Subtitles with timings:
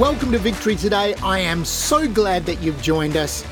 [0.00, 1.14] Welcome to Victory Today.
[1.16, 3.44] I am so glad that you've joined us.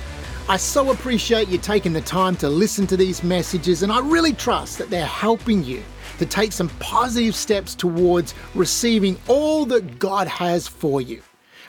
[0.48, 4.32] I so appreciate you taking the time to listen to these messages, and I really
[4.32, 5.82] trust that they're helping you
[6.16, 11.20] to take some positive steps towards receiving all that God has for you.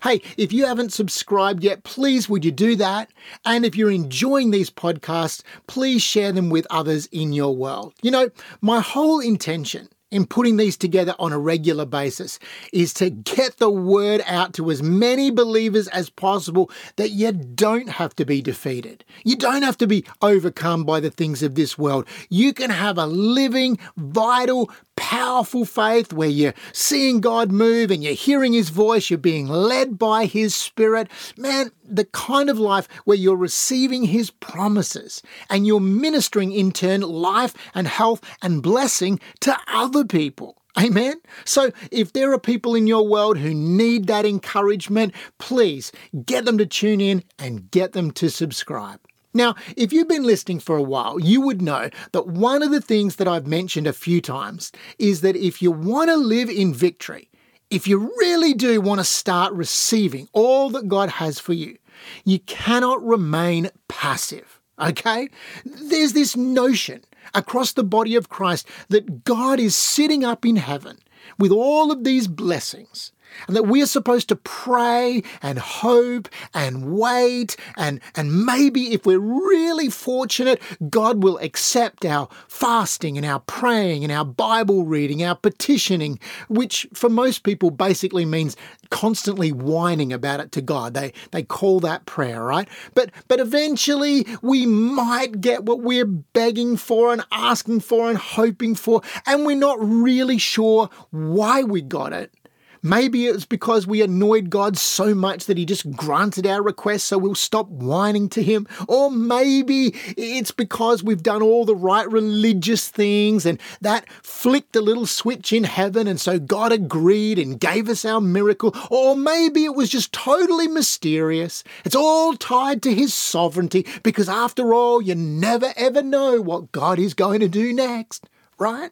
[0.02, 3.12] Hey, if you haven't subscribed yet, please would you do that?
[3.44, 7.96] And if you're enjoying these podcasts, please share them with others in your world.
[8.02, 8.30] You know,
[8.62, 12.40] my whole intention in putting these together on a regular basis
[12.74, 17.90] is to get the word out to as many believers as possible that you don't
[17.90, 19.04] have to be defeated.
[19.24, 22.08] You don't have to be overcome by the things of this world.
[22.30, 28.14] You can have a living, vital, powerful faith where you're seeing God move and you're
[28.14, 31.08] hearing His voice, you're being led by His Spirit.
[31.38, 37.02] Man, the kind of life where you're receiving His promises and you're ministering in turn
[37.02, 39.58] life and health and blessing to
[40.00, 40.56] other people.
[40.80, 41.16] Amen.
[41.44, 45.92] So if there are people in your world who need that encouragement, please
[46.26, 49.00] get them to tune in and get them to subscribe.
[49.34, 52.82] Now, if you've been listening for a while, you would know that one of the
[52.82, 56.74] things that I've mentioned a few times is that if you want to live in
[56.74, 57.30] victory,
[57.70, 61.78] if you really do want to start receiving all that God has for you,
[62.24, 64.60] you cannot remain passive.
[64.80, 65.28] Okay?
[65.66, 70.98] There's this notion across the body of Christ that God is sitting up in heaven
[71.38, 73.12] with all of these blessings
[73.48, 79.06] and that we are supposed to pray and hope and wait and and maybe if
[79.06, 85.24] we're really fortunate God will accept our fasting and our praying and our bible reading
[85.24, 88.56] our petitioning which for most people basically means
[88.90, 90.94] constantly whining about it to God.
[90.94, 92.68] They they call that prayer right?
[92.94, 98.76] But but eventually we might get what we're begging for and asking for and hoping
[98.76, 102.34] for and we're not really sure why we got it
[102.82, 107.18] Maybe it's because we annoyed God so much that He just granted our request so
[107.18, 108.68] we'll stop whining to Him.
[108.88, 114.82] Or maybe it's because we've done all the right religious things and that flicked a
[114.82, 118.74] little switch in heaven and so God agreed and gave us our miracle.
[118.90, 121.64] Or maybe it was just totally mysterious.
[121.84, 126.98] It's all tied to His sovereignty because after all, you never ever know what God
[126.98, 128.92] is going to do next, right?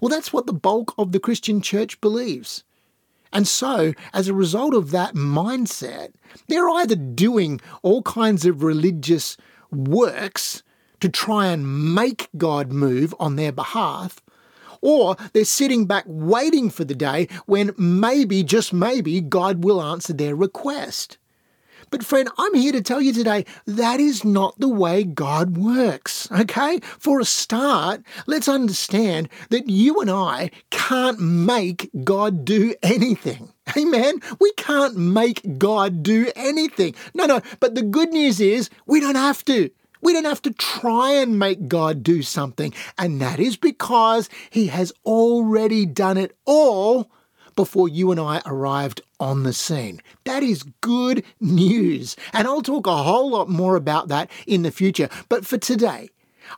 [0.00, 2.62] Well, that's what the bulk of the Christian church believes.
[3.34, 6.12] And so, as a result of that mindset,
[6.46, 9.36] they're either doing all kinds of religious
[9.72, 10.62] works
[11.00, 14.22] to try and make God move on their behalf,
[14.80, 20.12] or they're sitting back waiting for the day when maybe, just maybe, God will answer
[20.12, 21.18] their request.
[21.94, 26.28] But, friend, I'm here to tell you today that is not the way God works,
[26.32, 26.80] okay?
[26.98, 33.52] For a start, let's understand that you and I can't make God do anything.
[33.76, 34.18] Amen.
[34.40, 36.96] We can't make God do anything.
[37.14, 37.40] No, no.
[37.60, 39.70] But the good news is we don't have to.
[40.02, 42.74] We don't have to try and make God do something.
[42.98, 47.08] And that is because He has already done it all
[47.54, 50.00] before you and I arrived on the scene.
[50.24, 52.16] That is good news.
[52.32, 55.08] And I'll talk a whole lot more about that in the future.
[55.28, 56.10] But for today,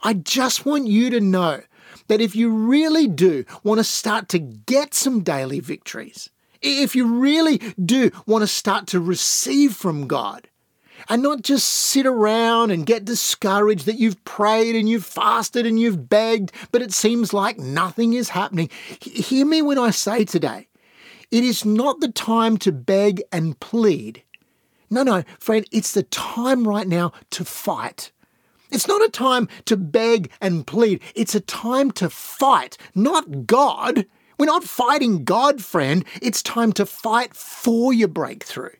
[0.02, 1.62] I just want you to know
[2.08, 6.30] that if you really do want to start to get some daily victories,
[6.62, 10.48] if you really do want to start to receive from God,
[11.08, 15.78] and not just sit around and get discouraged that you've prayed and you've fasted and
[15.78, 18.70] you've begged, but it seems like nothing is happening.
[19.00, 20.68] Hear me when I say today
[21.30, 24.22] it is not the time to beg and plead.
[24.88, 28.12] No, no, friend, it's the time right now to fight.
[28.70, 31.00] It's not a time to beg and plead.
[31.14, 34.06] It's a time to fight, not God.
[34.38, 36.04] We're not fighting God, friend.
[36.20, 38.74] It's time to fight for your breakthrough.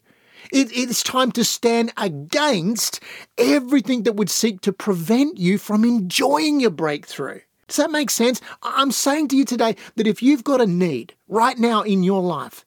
[0.52, 3.00] It, it's time to stand against
[3.38, 7.40] everything that would seek to prevent you from enjoying your breakthrough.
[7.68, 8.40] Does that make sense?
[8.62, 12.22] I'm saying to you today that if you've got a need right now in your
[12.22, 12.64] life,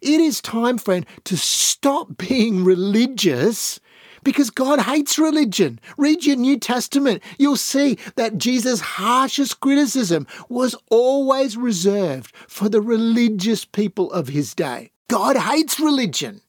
[0.00, 3.80] it is time, friend, to stop being religious
[4.24, 5.80] because God hates religion.
[5.96, 7.22] Read your New Testament.
[7.38, 14.54] You'll see that Jesus' harshest criticism was always reserved for the religious people of his
[14.54, 14.90] day.
[15.08, 16.40] God hates religion.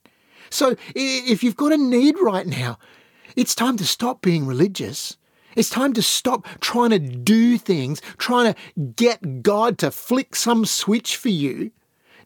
[0.49, 2.79] So if you've got a need right now,
[3.35, 5.15] it's time to stop being religious
[5.55, 10.65] it's time to stop trying to do things, trying to get God to flick some
[10.65, 11.71] switch for you.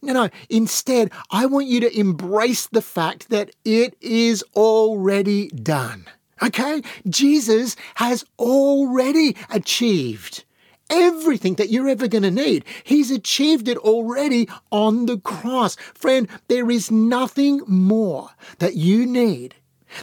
[0.01, 6.05] No, no, instead, I want you to embrace the fact that it is already done.
[6.41, 6.81] Okay?
[7.07, 10.43] Jesus has already achieved
[10.89, 12.65] everything that you're ever going to need.
[12.83, 15.75] He's achieved it already on the cross.
[15.93, 19.55] Friend, there is nothing more that you need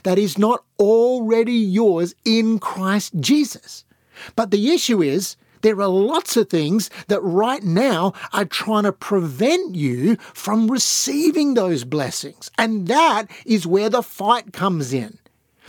[0.03, 3.85] that is not already yours in Christ Jesus.
[4.37, 8.93] But the issue is, there are lots of things that right now are trying to
[8.93, 12.51] prevent you from receiving those blessings.
[12.57, 15.19] And that is where the fight comes in.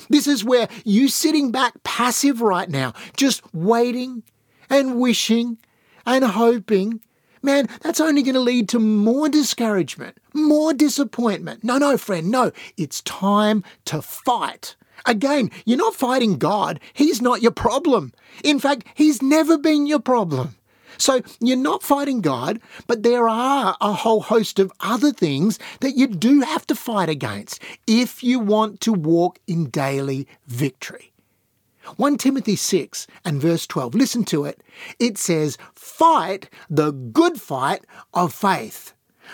[0.10, 4.24] This is where you sitting back passive right now, just waiting
[4.70, 5.58] and wishing
[6.06, 7.02] and hoping.
[7.42, 11.64] Man, that's only going to lead to more discouragement, more disappointment.
[11.64, 12.52] No, no, friend, no.
[12.78, 14.76] It's time to fight.
[15.06, 16.80] Again, you're not fighting God.
[16.94, 18.14] He's not your problem.
[18.44, 20.56] In fact, He's never been your problem.
[21.00, 25.98] So you're not fighting God, but there are a whole host of other things that
[25.98, 31.11] you do have to fight against if you want to walk in daily victory.
[31.98, 34.62] 1 Timothy 6 and verse 12, listen to it.
[35.00, 38.94] It says, Fight the good fight of faith.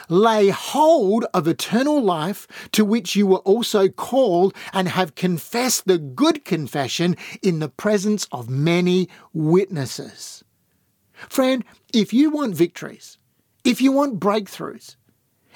[0.10, 5.98] Lay hold of eternal life to which you were also called and have confessed the
[5.98, 10.44] good confession in the presence of many witnesses.
[11.30, 11.64] Friend,
[11.94, 13.18] if you want victories,
[13.64, 14.96] if you want breakthroughs,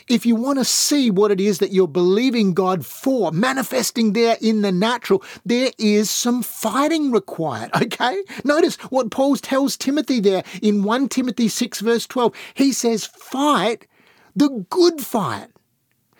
[0.08, 4.38] if you want to see what it is that you're believing God for, manifesting there
[4.42, 8.22] in the natural, there is some fighting required, okay?
[8.44, 12.34] Notice what Paul tells Timothy there in 1 Timothy 6, verse 12.
[12.54, 13.88] He says, Fight
[14.36, 15.48] the good fight.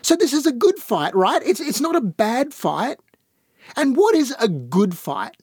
[0.02, 1.42] So this is a good fight, right?
[1.44, 3.00] It's, it's not a bad fight.
[3.76, 5.38] And what is a good fight?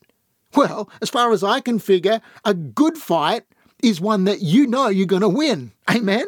[0.54, 3.44] Well, as far as I can figure, a good fight
[3.82, 5.72] is one that you know you're going to win.
[5.90, 6.26] Amen?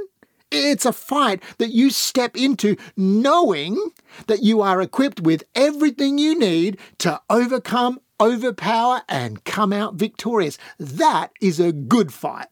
[0.51, 3.91] It's a fight that you step into knowing
[4.27, 10.59] that you are equipped with everything you need to overcome, overpower, and come out victorious.
[10.79, 12.49] That is a good fight.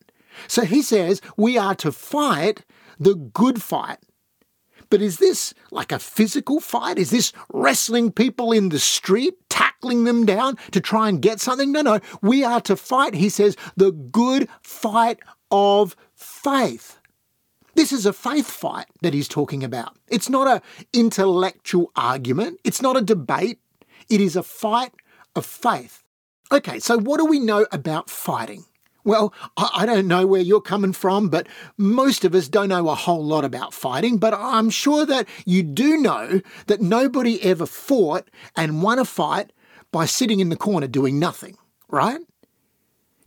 [0.46, 2.64] So he says we are to fight
[3.00, 3.98] the good fight.
[4.90, 6.98] But is this like a physical fight?
[6.98, 11.72] Is this wrestling people in the street, tackling them down to try and get something?
[11.72, 12.00] No, no.
[12.22, 15.18] We are to fight, he says, the good fight
[15.50, 16.97] of faith.
[17.78, 19.96] This is a faith fight that he's talking about.
[20.08, 23.60] It's not an intellectual argument, it's not a debate,
[24.10, 24.90] it is a fight
[25.36, 26.02] of faith.
[26.50, 28.64] Okay, so what do we know about fighting?
[29.04, 31.46] Well, I don't know where you're coming from, but
[31.76, 34.18] most of us don't know a whole lot about fighting.
[34.18, 39.52] But I'm sure that you do know that nobody ever fought and won a fight
[39.92, 41.56] by sitting in the corner doing nothing,
[41.88, 42.18] right?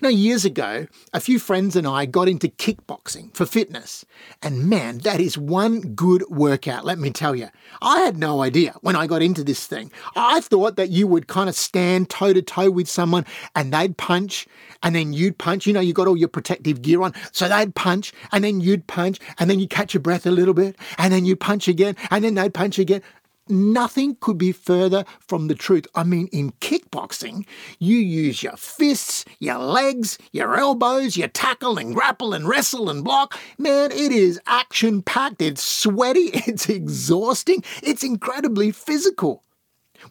[0.02, 4.04] Now, years ago, a few friends and I got into kickboxing for fitness.
[4.42, 7.50] And man, that is one good workout, let me tell you.
[7.84, 9.92] I had no idea when I got into this thing.
[10.16, 13.96] I thought that you would kind of stand toe to toe with someone and they'd
[13.96, 14.48] punch
[14.82, 15.68] and then you'd punch.
[15.68, 17.14] You know, you got all your protective gear on.
[17.32, 20.56] So they'd punch and then you'd punch and then you catch your breath a little
[20.56, 23.04] bit and then you punch again and then they'd punch again
[23.52, 25.86] nothing could be further from the truth.
[25.94, 27.46] I mean, in kickboxing,
[27.80, 33.04] you use your fists, your legs, your elbows, you tackle and grapple and wrestle and
[33.04, 33.38] block.
[33.58, 39.44] Man, it is action packed, it's sweaty, it's exhausting, it's incredibly physical.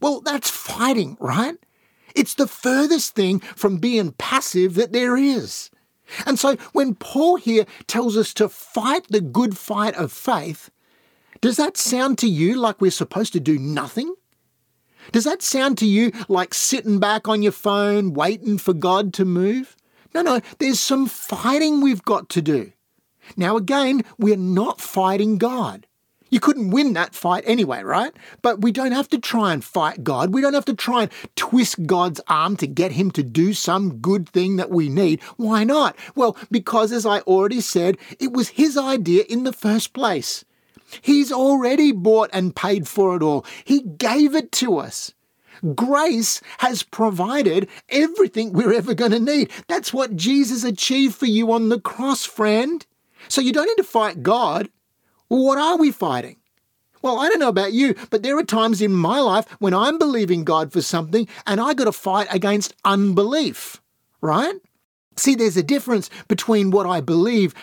[0.00, 1.56] Well, that's fighting, right?
[2.14, 5.70] It's the furthest thing from being passive that there is.
[6.26, 10.70] And so when Paul here tells us to fight the good fight of faith,
[11.40, 14.14] does that sound to you like we're supposed to do nothing?
[15.12, 19.24] Does that sound to you like sitting back on your phone waiting for God to
[19.24, 19.76] move?
[20.14, 22.72] No, no, there's some fighting we've got to do.
[23.36, 25.86] Now, again, we're not fighting God.
[26.30, 28.12] You couldn't win that fight anyway, right?
[28.40, 30.32] But we don't have to try and fight God.
[30.32, 33.98] We don't have to try and twist God's arm to get him to do some
[33.98, 35.20] good thing that we need.
[35.36, 35.96] Why not?
[36.14, 40.44] Well, because as I already said, it was his idea in the first place.
[41.00, 43.44] He's already bought and paid for it all.
[43.64, 45.12] He gave it to us.
[45.74, 49.50] Grace has provided everything we're ever going to need.
[49.68, 52.84] That's what Jesus achieved for you on the cross, friend.
[53.28, 54.68] So you don't need to fight God.
[55.28, 56.36] what are we fighting?
[57.02, 59.98] Well, I don't know about you, but there are times in my life when I'm
[59.98, 63.80] believing God for something and I got to fight against unbelief,
[64.20, 64.54] right?
[65.16, 67.54] See, there's a difference between what I believe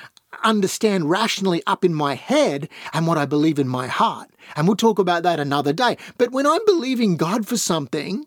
[0.44, 4.30] understand rationally up in my head and what I believe in my heart.
[4.56, 5.98] And we'll talk about that another day.
[6.18, 8.26] But when I'm believing God for something,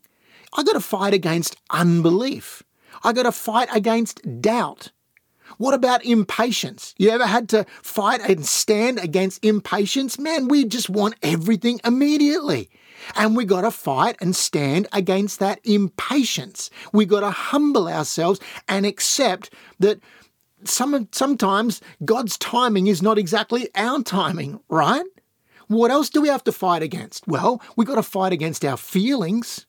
[0.57, 2.63] I got to fight against unbelief.
[3.05, 4.93] I got to fight against doubt.
[5.59, 6.95] What about impatience?
[6.99, 10.19] You ever had to fight and stand against impatience?
[10.19, 12.71] Man, we just want everything immediately.
[13.17, 16.71] And we got to fight and stand against that impatience.
[16.93, 20.01] We got to humble ourselves and accept that
[20.65, 25.05] some, sometimes God's timing is not exactly our timing, right?
[25.69, 27.27] What else do we have to fight against?
[27.29, 29.67] Well, we've got to fight against our feelings.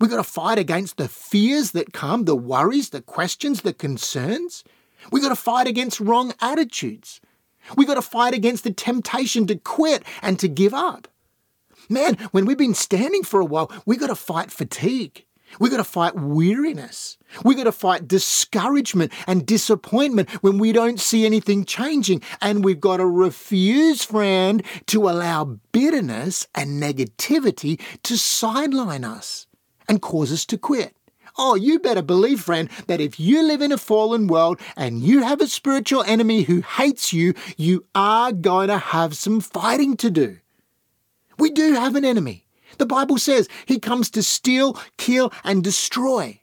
[0.00, 4.62] We've got to fight against the fears that come, the worries, the questions, the concerns.
[5.10, 7.20] We've got to fight against wrong attitudes.
[7.76, 11.08] We've got to fight against the temptation to quit and to give up.
[11.88, 15.24] Man, when we've been standing for a while, we've got to fight fatigue.
[15.58, 17.18] We've got to fight weariness.
[17.44, 22.22] We've got to fight discouragement and disappointment when we don't see anything changing.
[22.40, 29.46] And we've got to refuse, friend, to allow bitterness and negativity to sideline us
[29.88, 30.94] and cause us to quit.
[31.40, 35.22] Oh, you better believe, friend, that if you live in a fallen world and you
[35.22, 40.10] have a spiritual enemy who hates you, you are going to have some fighting to
[40.10, 40.38] do.
[41.38, 42.47] We do have an enemy.
[42.76, 46.40] The Bible says he comes to steal, kill, and destroy.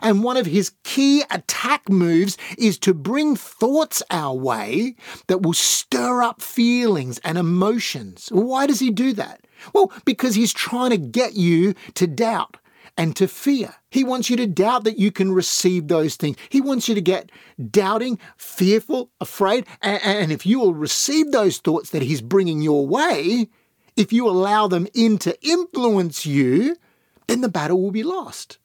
[0.00, 5.52] And one of his key attack moves is to bring thoughts our way that will
[5.52, 8.28] stir up feelings and emotions.
[8.30, 9.46] Why does he do that?
[9.72, 12.56] Well, because he's trying to get you to doubt
[12.96, 13.74] and to fear.
[13.90, 16.36] He wants you to doubt that you can receive those things.
[16.48, 17.30] He wants you to get
[17.70, 19.66] doubting, fearful, afraid.
[19.82, 23.48] And, if you will receive those thoughts that he's bringing your way,
[23.96, 26.76] if you allow them in to influence you,
[27.26, 28.58] then the battle will be lost.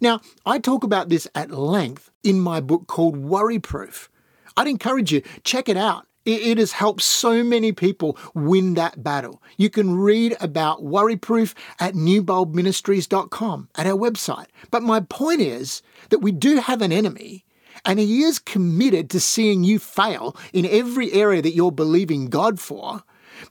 [0.00, 4.08] Now, I talk about this at length in my book called Worry Proof.
[4.56, 6.06] I'd encourage you, check it out.
[6.24, 9.42] It has helped so many people win that battle.
[9.56, 14.48] You can read about Worryproof at newboldministries.com at our website.
[14.70, 17.46] But my point is that we do have an enemy
[17.86, 22.60] and he is committed to seeing you fail in every area that you're believing God
[22.60, 23.04] for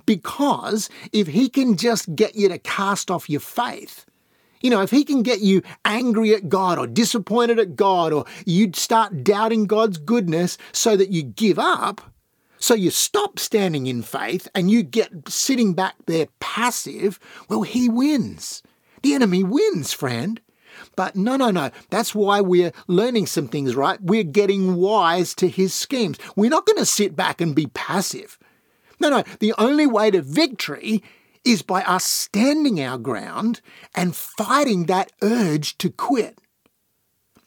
[0.06, 4.06] because if he can just get you to cast off your faith,
[4.62, 8.26] you know, if he can get you angry at God or disappointed at God or
[8.46, 12.02] you start doubting God's goodness so that you give up,
[12.60, 17.88] so you stop standing in faith and you get sitting back there passive, well, he
[17.88, 18.64] wins.
[19.04, 20.42] The enemy wins, friend.
[20.96, 21.72] But no, no, no.
[21.90, 24.02] That's why we're learning some things, right?
[24.02, 26.18] We're getting wise to his schemes.
[26.36, 28.38] We're not going to sit back and be passive.
[29.00, 29.24] No, no.
[29.40, 31.04] The only way to victory
[31.46, 33.62] is by us standing our ground
[33.96, 36.40] and fighting that urge to quit.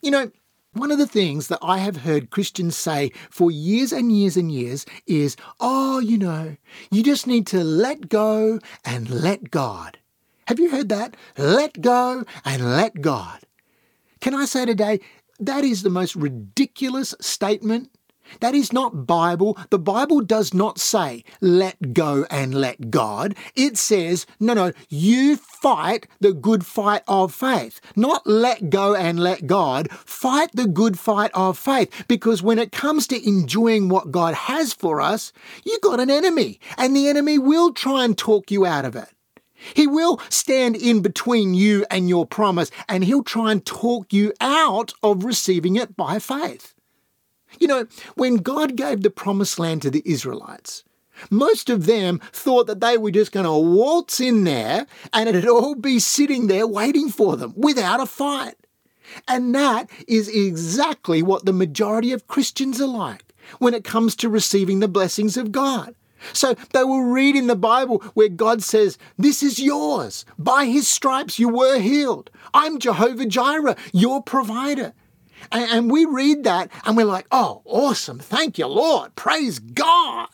[0.01, 0.31] You know,
[0.73, 4.51] one of the things that I have heard Christians say for years and years and
[4.51, 6.57] years is, oh, you know,
[6.91, 9.99] you just need to let go and let God.
[10.47, 11.17] Have you heard that?
[11.37, 13.41] Let go and let God.
[14.21, 15.01] Can I say today,
[15.41, 17.91] that is the most ridiculous statement
[18.39, 19.59] that is not Bible.
[19.71, 23.35] The Bible does not say, let go and let God.
[23.57, 27.81] It says, no, no, you fight the good fight of faith.
[27.97, 29.91] Not let go and let God.
[29.91, 32.05] Fight the good fight of faith.
[32.09, 35.33] Because when it comes to enjoying what God has for us,
[35.65, 36.61] you got an enemy.
[36.77, 39.09] And the enemy will try and talk you out of it.
[39.75, 44.33] He will stand in between you and your promise, and he'll try and talk you
[44.41, 46.75] out of receiving it by faith.
[47.59, 50.85] You know, when God gave the promised land to the Israelites,
[51.31, 55.47] most of them thought that they were just going to waltz in there and it'd
[55.47, 58.55] all be sitting there waiting for them without a fight.
[59.27, 64.29] And that is exactly what the majority of Christians are like when it comes to
[64.29, 65.95] receiving the blessings of God.
[66.33, 70.25] So they will read in the Bible where God says, This is yours.
[70.39, 72.31] By his stripes you were healed.
[72.53, 74.93] I'm Jehovah Jireh, your provider.
[75.53, 78.19] And, and we read that and we're like, oh, awesome.
[78.19, 79.15] Thank you, Lord.
[79.17, 80.29] Praise God.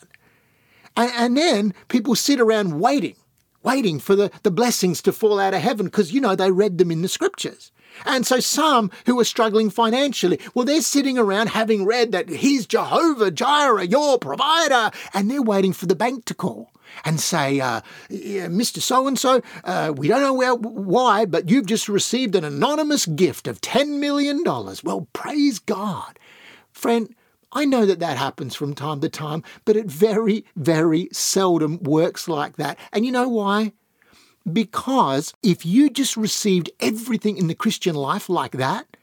[0.95, 3.15] And, and then people sit around waiting,
[3.63, 6.77] waiting for the, the blessings to fall out of heaven because, you know, they read
[6.77, 7.71] them in the scriptures.
[8.05, 12.67] And so some who are struggling financially, well, they're sitting around having read that He's
[12.67, 16.71] Jehovah Jireh, your provider, and they're waiting for the bank to call
[17.05, 18.81] and say, uh, Mr.
[18.81, 19.41] So and so,
[19.93, 24.43] we don't know where, why, but you've just received an anonymous gift of $10 million.
[24.43, 26.19] Well, praise God.
[26.71, 27.13] Friend,
[27.51, 32.27] I know that that happens from time to time, but it very, very seldom works
[32.27, 32.77] like that.
[32.91, 33.71] And you know why?
[34.51, 38.96] Because if you just received everything in the Christian life like that,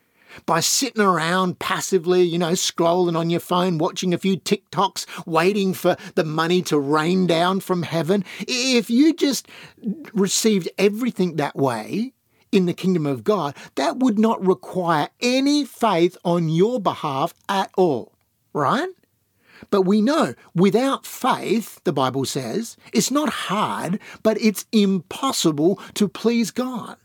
[0.47, 5.75] by sitting around passively, you know, scrolling on your phone, watching a few TikToks, waiting
[5.75, 8.25] for the money to rain down from heaven.
[8.41, 9.49] If you just
[10.12, 12.12] received everything that way,
[12.53, 17.71] in the kingdom of God, that would not require any faith on your behalf at
[17.76, 18.12] all,
[18.53, 18.88] right?
[19.71, 26.09] But we know without faith, the Bible says, it's not hard, but it's impossible to
[26.09, 26.97] please God.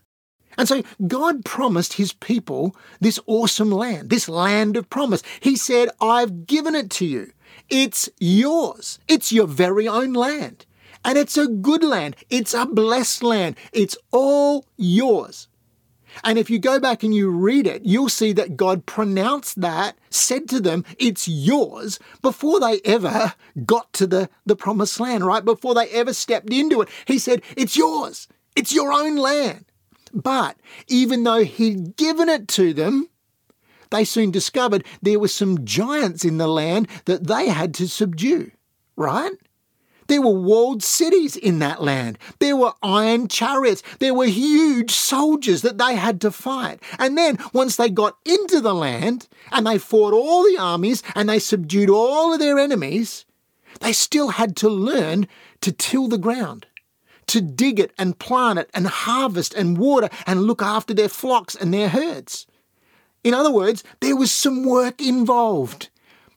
[0.59, 5.23] And so God promised his people this awesome land, this land of promise.
[5.39, 7.31] He said, I've given it to you.
[7.69, 8.99] It's yours.
[9.07, 10.65] It's your very own land.
[11.05, 12.17] And it's a good land.
[12.29, 13.55] It's a blessed land.
[13.71, 15.47] It's all yours.
[16.25, 19.97] And if you go back and you read it, you'll see that God pronounced that,
[20.09, 23.33] said to them, it's yours, before they ever
[23.65, 25.45] got to the, the promised land, right?
[25.45, 26.89] Before they ever stepped into it.
[27.05, 28.27] He said, it's yours.
[28.57, 29.63] It's your own land.
[30.13, 33.09] But even though he'd given it to them,
[33.91, 38.51] they soon discovered there were some giants in the land that they had to subdue,
[38.95, 39.33] right?
[40.09, 42.17] There were walled cities in that land.
[42.39, 43.83] There were iron chariots.
[43.99, 46.81] There were huge soldiers that they had to fight.
[46.97, 51.29] And then once they got into the land and they fought all the armies and
[51.29, 53.25] they subdued all of their enemies,
[53.81, 55.27] they still had to learn
[55.61, 56.65] to till the ground,
[57.29, 61.55] to dig it and plant it and harvest and water and look after their flocks
[61.55, 62.45] and their herds.
[63.23, 65.89] In other words, there was some work involved.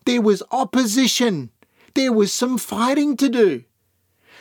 [0.05, 1.51] There was opposition
[1.95, 3.65] there was some fighting to do.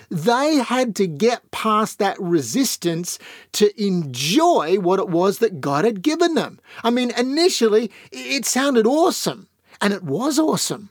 [0.09, 3.17] They had to get past that resistance
[3.53, 6.59] to enjoy what it was that God had given them.
[6.83, 9.47] I mean, initially, it sounded awesome,
[9.79, 10.89] and it was awesome.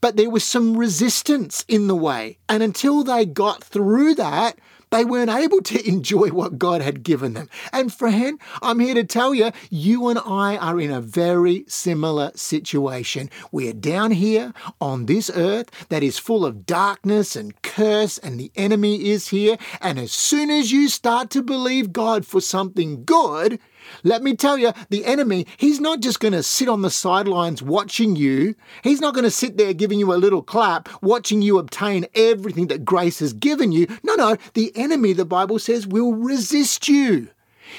[0.00, 2.38] But there was some resistance in the way.
[2.48, 4.58] And until they got through that,
[4.90, 7.48] they weren't able to enjoy what God had given them.
[7.72, 12.32] And friend, I'm here to tell you, you and I are in a very similar
[12.34, 13.30] situation.
[13.52, 18.52] We're down here on this earth that is full of darkness and curse, and the
[18.56, 19.56] enemy is here.
[19.80, 23.60] And as soon as you start to believe God for something good,
[24.02, 27.62] let me tell you, the enemy, he's not just going to sit on the sidelines
[27.62, 28.54] watching you.
[28.82, 32.68] He's not going to sit there giving you a little clap, watching you obtain everything
[32.68, 33.86] that grace has given you.
[34.02, 37.28] No, no, the enemy, the Bible says, will resist you.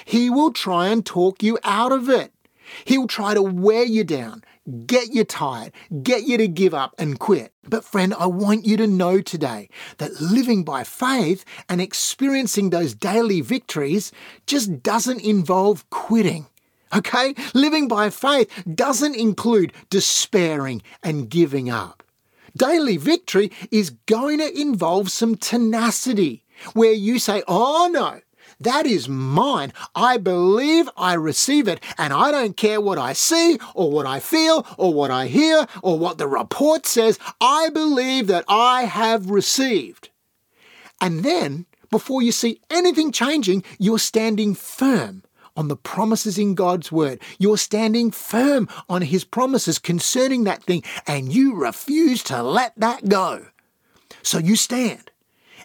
[0.06, 2.32] He will try and talk you out of it.
[2.86, 4.44] He'll try to wear you down
[4.86, 5.72] get you tired,
[6.04, 7.54] get you to give up and quit.
[7.64, 12.94] But, friend, I want you to know today that living by faith and experiencing those
[12.94, 14.12] daily victories
[14.46, 16.48] just doesn't involve quitting.
[16.94, 17.36] Okay?
[17.54, 22.04] Living by faith doesn't include despairing and giving up.
[22.58, 28.20] Daily victory is going to involve some tenacity where you say, Oh no,
[28.60, 29.74] that is mine.
[29.96, 34.20] I believe I receive it, and I don't care what I see, or what I
[34.20, 37.20] feel, or what I hear, or what the report says.
[37.40, 40.10] I believe that I have received.
[41.00, 45.24] And then, before you see anything changing, you're standing firm
[45.56, 47.22] on the promises in God's word.
[47.38, 53.10] You're standing firm on his promises concerning that thing, and you refuse to let that
[53.10, 53.48] go.
[54.22, 55.09] So you stand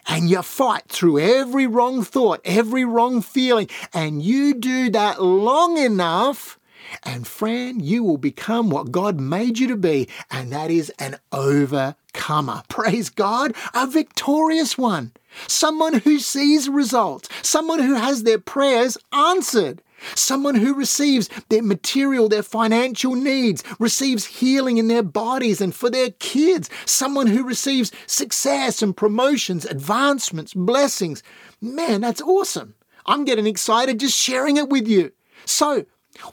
[0.07, 5.77] and you fight through every wrong thought, every wrong feeling, and you do that long
[5.77, 6.59] enough,
[7.03, 11.17] and friend, you will become what God made you to be, and that is an
[11.31, 12.63] overcomer.
[12.69, 15.11] Praise God, a victorious one.
[15.47, 19.81] Someone who sees results, someone who has their prayers answered.
[20.13, 25.89] Someone who receives their material, their financial needs, receives healing in their bodies and for
[25.89, 26.69] their kids.
[26.85, 31.23] Someone who receives success and promotions, advancements, blessings.
[31.61, 32.75] Man, that's awesome.
[33.05, 35.11] I'm getting excited just sharing it with you.
[35.45, 35.85] So,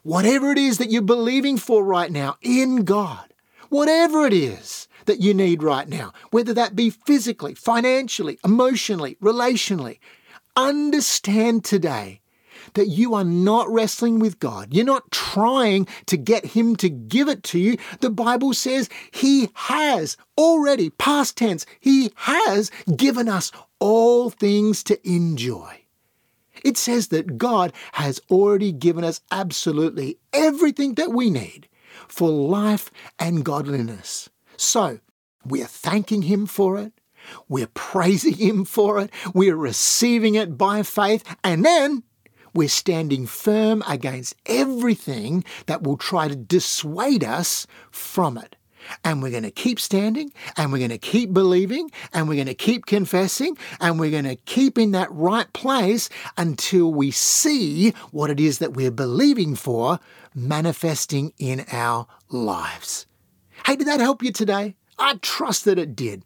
[0.03, 3.33] whatever it is that you're believing for right now in God,
[3.69, 9.99] whatever it is that you need right now, whether that be physically, financially, emotionally, relationally,
[10.57, 12.22] understand today
[12.75, 14.73] that you are not wrestling with God.
[14.73, 17.77] You're not trying to get Him to give it to you.
[18.01, 25.09] The Bible says He has already, past tense, He has given us all things to
[25.09, 25.83] enjoy.
[26.65, 31.69] It says that God has already given us absolutely everything that we need
[32.09, 34.29] for life and godliness.
[34.57, 35.01] So,
[35.45, 36.93] we're thanking Him for it.
[37.49, 39.11] We're praising Him for it.
[39.35, 41.25] We're receiving it by faith.
[41.43, 42.05] And then
[42.55, 48.57] we're standing firm against everything that will try to dissuade us from it.
[49.05, 52.47] And we're going to keep standing and we're going to keep believing and we're going
[52.47, 57.91] to keep confessing and we're going to keep in that right place until we see
[58.11, 60.01] what it is that we're believing for
[60.35, 63.07] manifesting in our lives.
[63.67, 64.75] Hey, did that help you today?
[64.99, 66.25] I trust that it did.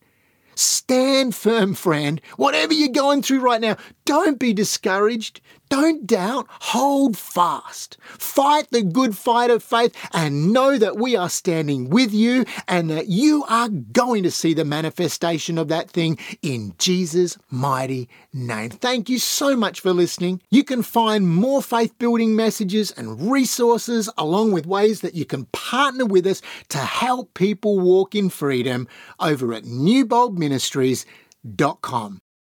[0.55, 2.21] Stand firm, friend.
[2.37, 5.43] Whatever you're going through right now, don't be discouraged.
[5.69, 7.97] Don't doubt, hold fast.
[8.01, 12.89] Fight the good fight of faith and know that we are standing with you and
[12.91, 18.71] that you are going to see the manifestation of that thing in Jesus' mighty name.
[18.71, 20.41] Thank you so much for listening.
[20.51, 25.47] You can find more faith building messages and resources along with ways that you can
[25.47, 28.87] partner with us to help people walk in freedom
[29.19, 32.21] over at newboldministries.com.